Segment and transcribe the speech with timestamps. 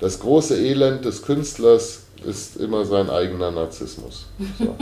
[0.00, 4.26] Das große Elend des Künstlers ist immer sein eigener Narzissmus.
[4.58, 4.74] So.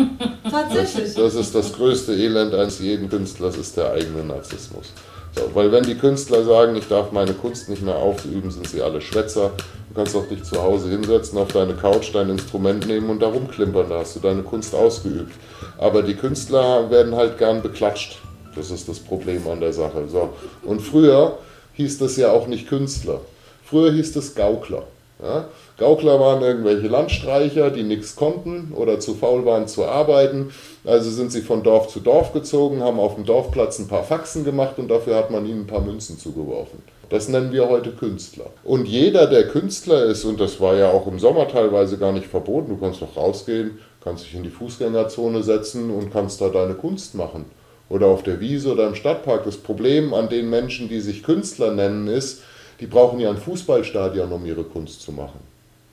[0.51, 1.15] Tatsächlich.
[1.15, 4.93] Das, das ist das größte Elend eines jeden Künstlers, ist der eigene Narzissmus.
[5.35, 8.81] So, weil wenn die Künstler sagen, ich darf meine Kunst nicht mehr ausüben, sind sie
[8.81, 9.51] alle Schwätzer.
[9.89, 13.29] Du kannst doch dich zu Hause hinsetzen, auf deine Couch dein Instrument nehmen und da
[13.29, 15.33] rumklimpern, da hast du deine Kunst ausgeübt.
[15.79, 18.19] Aber die Künstler werden halt gern beklatscht.
[18.55, 20.09] Das ist das Problem an der Sache.
[20.09, 20.31] So.
[20.65, 21.39] Und früher
[21.75, 23.21] hieß das ja auch nicht Künstler.
[23.65, 24.85] Früher hieß das Gaukler.
[25.23, 25.49] Ja?
[25.79, 30.51] Gaukler waren irgendwelche Landstreicher, die nichts konnten oder zu faul waren zu arbeiten.
[30.85, 34.45] Also sind sie von Dorf zu Dorf gezogen, haben auf dem Dorfplatz ein paar Faxen
[34.45, 36.83] gemacht und dafür hat man ihnen ein paar Münzen zugeworfen.
[37.11, 38.47] Das nennen wir heute Künstler.
[38.65, 42.27] Und jeder, der Künstler ist, und das war ja auch im Sommer teilweise gar nicht
[42.27, 46.75] verboten, du kannst doch rausgehen, kannst dich in die Fußgängerzone setzen und kannst da deine
[46.75, 47.47] Kunst machen.
[47.89, 49.45] Oder auf der Wiese oder im Stadtpark.
[49.45, 52.43] Das Problem an den Menschen, die sich Künstler nennen, ist,
[52.81, 55.41] die brauchen ja ein Fußballstadion, um ihre Kunst zu machen.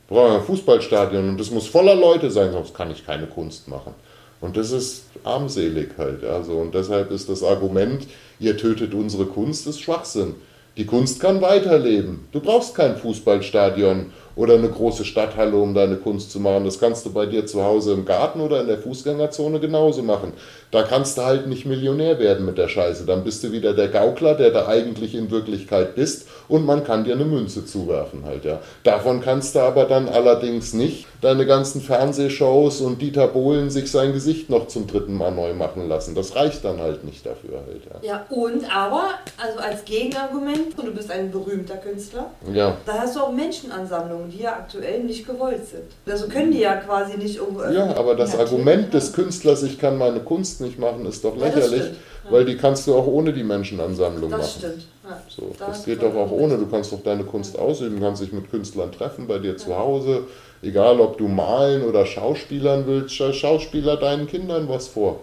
[0.08, 3.94] Brauchen ein Fußballstadion und das muss voller Leute sein, sonst kann ich keine Kunst machen.
[4.42, 6.24] Und das ist armselig halt.
[6.24, 8.06] Also, und deshalb ist das Argument,
[8.40, 10.36] ihr tötet unsere Kunst, ist Schwachsinn.
[10.78, 12.28] Die Kunst kann weiterleben.
[12.32, 16.66] Du brauchst kein Fußballstadion oder eine große Stadthalle, um deine Kunst zu machen.
[16.66, 20.34] Das kannst du bei dir zu Hause im Garten oder in der Fußgängerzone genauso machen.
[20.72, 23.06] Da kannst du halt nicht Millionär werden mit der Scheiße.
[23.06, 27.06] Dann bist du wieder der Gaukler, der da eigentlich in Wirklichkeit bist und man kann
[27.06, 28.60] dir eine Münze zuwerfen halt, ja.
[28.84, 34.14] Davon kannst du aber dann allerdings nicht deine ganzen Fernsehshows und Dieter Bohlen sich sein
[34.14, 36.14] Gesicht noch zum dritten Mal neu machen lassen.
[36.14, 38.08] Das reicht dann halt nicht dafür halt, ja.
[38.08, 39.10] Ja, und aber,
[39.42, 42.78] also als Gegenargument, du bist ein berühmter Künstler, Ja.
[42.86, 45.84] da hast du auch Menschenansammlungen, die ja aktuell nicht gewollt sind.
[46.12, 48.90] Also können die ja quasi nicht irgendwo Ja, aber das Natürlich, Argument ja.
[49.00, 51.82] des Künstlers, ich kann meine Kunst nicht machen, ist doch Ja, das lächerlich.
[52.26, 52.32] Ja.
[52.32, 54.54] weil die kannst du auch ohne die Menschenansammlung Das machen.
[54.60, 54.86] stimmt.
[55.04, 55.22] Ja.
[55.30, 56.58] So, Da das hast geht doch auch ohne.
[56.58, 60.22] Du kannst doch deine Kunst ausüben, kannst dich mit Künstlern treffen bei dir zu Hause.
[60.64, 65.20] Egal, ob du malen oder schauspielern willst, scha- schauspieler deinen Kindern was vor.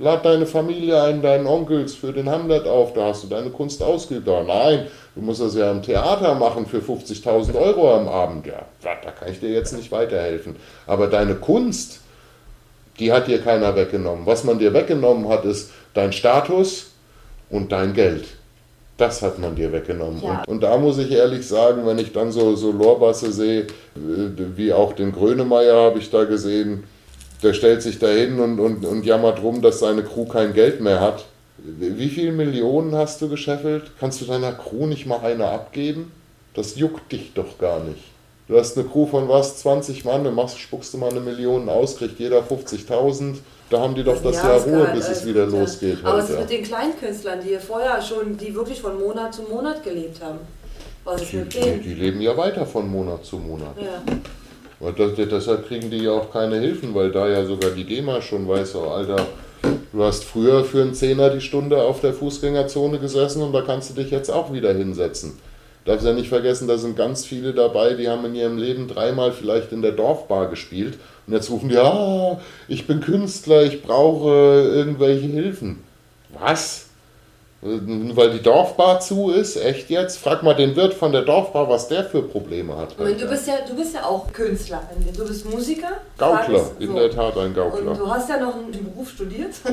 [0.00, 3.82] Lad deine Familie ein, deinen Onkels für den Hamlet auf, da hast du deine Kunst
[3.82, 4.28] ausgeübt.
[4.28, 4.86] Aber nein,
[5.16, 8.46] du musst das ja im Theater machen für 50.000 Euro am Abend.
[8.46, 10.54] Ja, da kann ich dir jetzt nicht weiterhelfen.
[10.86, 12.00] Aber deine Kunst,
[13.00, 14.24] die hat dir keiner weggenommen.
[14.24, 16.92] Was man dir weggenommen hat, ist dein Status
[17.50, 18.24] und dein Geld.
[18.98, 20.20] Das hat man dir weggenommen.
[20.22, 20.40] Ja.
[20.40, 23.66] Und, und da muss ich ehrlich sagen, wenn ich dann so, so Lorbasse sehe, äh,
[24.56, 26.84] wie auch den Grönemeyer habe ich da gesehen,
[27.42, 30.80] der stellt sich da hin und, und, und jammert rum, dass seine Crew kein Geld
[30.80, 31.24] mehr hat.
[31.58, 33.90] Wie viele Millionen hast du gescheffelt?
[33.98, 36.12] Kannst du deiner Crew nicht mal eine abgeben?
[36.54, 38.02] Das juckt dich doch gar nicht.
[38.48, 39.58] Du hast eine Crew von was?
[39.58, 43.36] 20 Mann, du machst, spuckst du mal eine Million aus, kriegt jeder 50.000.
[43.70, 45.50] Da haben die doch das Jahr Ruhe, bis es alles wieder ja.
[45.50, 45.98] losgeht.
[46.02, 46.40] Aber halt, es ist ja.
[46.40, 50.38] mit den Kleinkünstlern, die vorher schon, die wirklich von Monat zu Monat gelebt haben.
[51.04, 51.82] Was ist Die, mit die, denen?
[51.82, 53.76] die leben ja weiter von Monat zu Monat.
[53.78, 54.02] Ja.
[54.80, 58.22] Und das, deshalb kriegen die ja auch keine Hilfen, weil da ja sogar die GEMA
[58.22, 59.26] schon weiß, oh Alter,
[59.92, 63.90] du hast früher für einen Zehner die Stunde auf der Fußgängerzone gesessen und da kannst
[63.90, 65.32] du dich jetzt auch wieder hinsetzen.
[65.84, 69.32] Darfst ja nicht vergessen, da sind ganz viele dabei, die haben in ihrem Leben dreimal
[69.32, 72.38] vielleicht in der Dorfbar gespielt und jetzt rufen die, ah,
[72.68, 75.82] ich bin Künstler, ich brauche irgendwelche Hilfen.
[76.38, 76.87] Was?
[77.60, 79.56] Weil die Dorfbar zu ist?
[79.56, 80.18] Echt jetzt?
[80.18, 82.96] Frag mal den Wirt von der Dorfbar, was der für Probleme hat.
[82.96, 84.82] Und du bist ja, du bist ja auch Künstler.
[85.16, 85.88] Du bist Musiker.
[86.16, 86.94] Gaukler, Tages- in so.
[86.94, 87.94] der Tat ein Und Gaukler.
[87.94, 89.50] du hast ja noch einen Beruf studiert.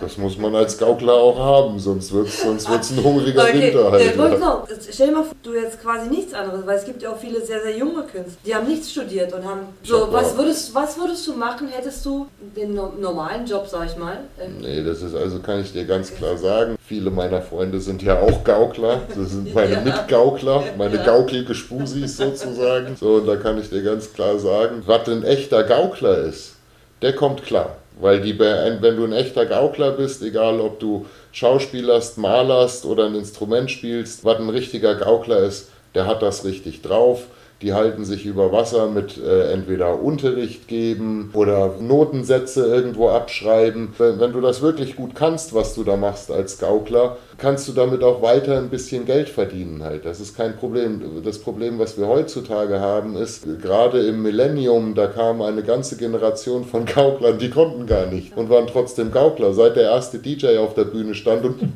[0.00, 3.88] Das muss man als Gaukler auch haben, sonst wird es sonst wird's ein hungriger Winter
[3.88, 4.18] äh, halt.
[4.18, 7.10] wollte noch, stell dir mal vor, du jetzt quasi nichts anderes, weil es gibt ja
[7.12, 9.60] auch viele sehr, sehr junge Künstler, die haben nichts studiert und haben.
[9.82, 13.96] So, was würdest, was würdest du machen, hättest du den no normalen Job, sag ich
[13.96, 14.18] mal?
[14.38, 16.76] äh, Nee, das ist also, kann ich dir ganz klar sagen.
[16.86, 19.00] Viele meiner Freunde sind ja auch Gaukler.
[19.08, 19.80] Das sind meine Ja.
[19.80, 21.04] Mitgaukler, meine Ja.
[21.04, 22.96] gaukelige Spusis sozusagen.
[22.96, 26.54] So, und da kann ich dir ganz klar sagen, was ein echter Gaukler ist,
[27.02, 27.76] der kommt klar.
[28.00, 33.14] Weil die, wenn du ein echter Gaukler bist, egal ob du schauspielerst, malerst oder ein
[33.14, 37.22] Instrument spielst, was ein richtiger Gaukler ist, der hat das richtig drauf.
[37.64, 43.94] Die halten sich über Wasser mit äh, entweder Unterricht geben oder Notensätze irgendwo abschreiben.
[43.96, 47.72] Wenn, wenn du das wirklich gut kannst, was du da machst als Gaukler, kannst du
[47.72, 50.04] damit auch weiter ein bisschen Geld verdienen halt.
[50.04, 51.22] Das ist kein Problem.
[51.24, 56.64] Das Problem, was wir heutzutage haben, ist, gerade im Millennium, da kam eine ganze Generation
[56.64, 59.52] von Gauklern, die konnten gar nicht und waren trotzdem Gaukler.
[59.52, 61.72] Seit der erste DJ auf der Bühne stand und und,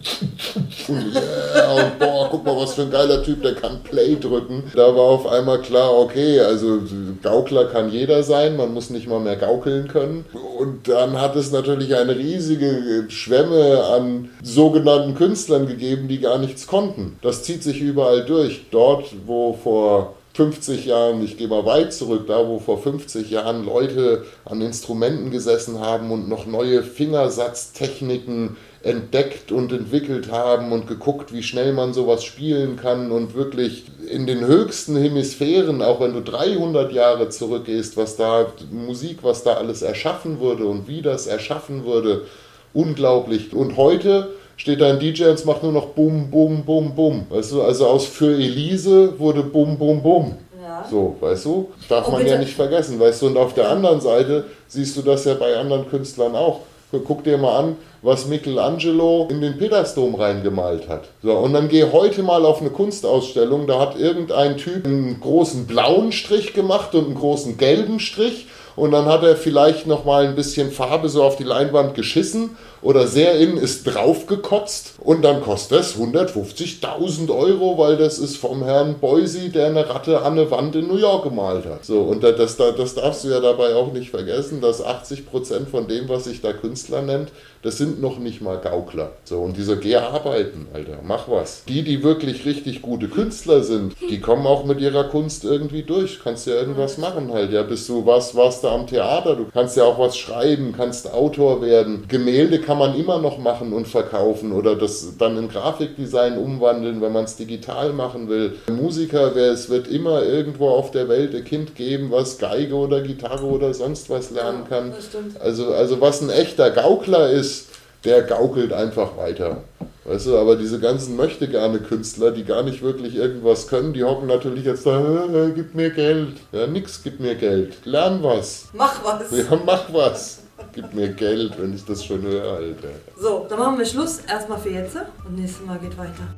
[1.15, 4.65] ja, und boah, guck mal, was für ein geiler Typ, der kann Play drücken.
[4.75, 6.81] Da war auf einmal klar, okay, also
[7.23, 10.25] Gaukler kann jeder sein, man muss nicht mal mehr gaukeln können.
[10.59, 16.67] Und dann hat es natürlich eine riesige Schwemme an sogenannten Künstlern gegeben, die gar nichts
[16.67, 17.19] konnten.
[17.23, 18.67] Das zieht sich überall durch.
[18.71, 23.65] Dort, wo vor 50 Jahren, ich gehe mal weit zurück, da wo vor 50 Jahren
[23.65, 31.33] Leute an Instrumenten gesessen haben und noch neue Fingersatztechniken entdeckt und entwickelt haben und geguckt,
[31.33, 36.23] wie schnell man sowas spielen kann und wirklich in den höchsten Hemisphären, auch wenn du
[36.23, 41.85] 300 Jahre zurückgehst, was da Musik, was da alles erschaffen wurde und wie das erschaffen
[41.85, 42.27] wurde,
[42.73, 43.53] unglaublich.
[43.53, 47.25] Und heute steht da ein DJ und es macht nur noch Bum, Bum, Bum, Bum.
[47.31, 50.35] Weißt du, also aus für Elise wurde Bum, Bum, Bum.
[50.63, 50.85] Ja.
[50.91, 51.69] So, weißt du?
[51.89, 52.35] Darf Oh, man bitte.
[52.35, 53.27] ja nicht vergessen, weißt du?
[53.29, 56.61] Und auf der anderen Seite siehst du das ja bei anderen Künstlern auch.
[56.91, 61.09] Guck dir mal an, was Michelangelo in den Petersdom reingemalt hat.
[61.23, 65.67] So, und dann geh heute mal auf eine Kunstausstellung, da hat irgendein Typ einen großen
[65.67, 68.47] blauen Strich gemacht und einen großen gelben Strich
[68.79, 72.51] und dann hat er vielleicht noch mal ein bisschen Farbe so auf die Leinwand geschissen
[72.81, 78.63] oder sehr in ist draufgekotzt und dann kostet es 150.000 Euro, weil das ist vom
[78.65, 81.85] Herrn Boise, der eine Ratte an eine Wand in New York gemalt hat.
[81.85, 85.89] So, und da- das, das, darfst du ja dabei auch nicht vergessen, dass 80% von
[85.89, 87.31] dem, was sich da Künstler nennt,
[87.63, 89.11] das sind noch nicht mal Gaukler.
[89.25, 91.65] So, und diese geh arbeiten, Alter, mach was.
[91.67, 96.21] Die, die wirklich richtig gute Künstler sind, die kommen auch mit ihrer Kunst irgendwie durch.
[96.23, 97.53] Kannst ja irgendwas machen halt.
[97.53, 101.13] Ja, bist du was, warst du am Theater, du kannst ja auch was schreiben, kannst
[101.13, 102.05] Autor werden.
[102.09, 107.13] Gemälde kann man immer noch machen und verkaufen oder das dann in Grafikdesign umwandeln, wenn
[107.13, 108.57] man es digital machen will.
[108.71, 113.01] Musiker, wer es wird immer irgendwo auf der Welt ein Kind geben, was Geige oder
[113.01, 114.93] Gitarre oder sonst was lernen kann.
[115.41, 117.69] Also, also was ein echter Gaukler ist,
[118.05, 119.59] der gaukelt einfach weiter.
[120.09, 124.03] Weißt du, aber diese ganzen möchte gerne Künstler, die gar nicht wirklich irgendwas können, die
[124.03, 126.39] hocken natürlich jetzt da, äh, gib mir Geld.
[126.51, 127.85] Ja, nix, gib mir Geld.
[127.85, 128.69] Lern was.
[128.73, 129.31] Mach was.
[129.31, 130.39] Ja, mach was.
[130.73, 132.89] Gib mir Geld, wenn ich das schon höre, Alter.
[133.21, 134.97] So, dann machen wir Schluss erstmal für jetzt
[135.27, 136.35] und nächstes Mal geht weiter.